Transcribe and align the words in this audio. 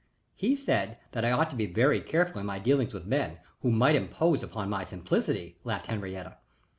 "He 0.35 0.55
said 0.55 0.97
that 1.11 1.23
I 1.23 1.31
ought 1.31 1.51
to 1.51 1.55
be 1.55 1.67
very 1.67 2.01
careful 2.01 2.39
in 2.41 2.47
my 2.47 2.57
dealings 2.57 2.91
with 2.91 3.05
men, 3.05 3.37
who 3.61 3.69
might 3.69 3.95
impose 3.95 4.41
upon 4.41 4.67
my 4.67 4.83
simplicity," 4.83 5.57
laughed 5.63 5.85
Henriette. 5.85 6.41